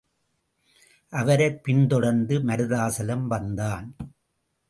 [1.09, 3.95] அவரைப் பின்தொடர்ந்து மருதாசலம் வந்தான்.